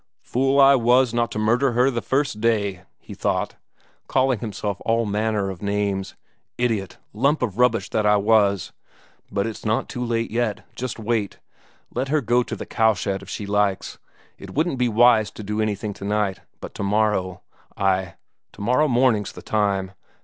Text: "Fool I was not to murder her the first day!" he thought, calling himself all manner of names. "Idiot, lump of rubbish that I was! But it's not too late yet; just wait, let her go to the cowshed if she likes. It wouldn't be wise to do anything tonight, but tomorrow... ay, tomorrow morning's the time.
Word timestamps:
"Fool 0.23 0.59
I 0.59 0.73
was 0.73 1.13
not 1.13 1.29
to 1.33 1.37
murder 1.37 1.73
her 1.73 1.91
the 1.91 2.01
first 2.01 2.41
day!" 2.41 2.85
he 2.97 3.13
thought, 3.13 3.57
calling 4.07 4.39
himself 4.39 4.81
all 4.83 5.05
manner 5.05 5.51
of 5.51 5.61
names. 5.61 6.15
"Idiot, 6.57 6.97
lump 7.13 7.43
of 7.43 7.59
rubbish 7.59 7.87
that 7.91 8.03
I 8.03 8.17
was! 8.17 8.71
But 9.31 9.45
it's 9.45 9.63
not 9.63 9.87
too 9.89 10.03
late 10.03 10.31
yet; 10.31 10.65
just 10.75 10.97
wait, 10.97 11.37
let 11.93 12.07
her 12.07 12.19
go 12.19 12.41
to 12.41 12.55
the 12.55 12.65
cowshed 12.65 13.21
if 13.21 13.29
she 13.29 13.45
likes. 13.45 13.99
It 14.39 14.55
wouldn't 14.55 14.79
be 14.79 14.89
wise 14.89 15.29
to 15.29 15.43
do 15.43 15.61
anything 15.61 15.93
tonight, 15.93 16.41
but 16.61 16.73
tomorrow... 16.73 17.43
ay, 17.77 18.15
tomorrow 18.51 18.87
morning's 18.87 19.33
the 19.33 19.43
time. 19.43 19.91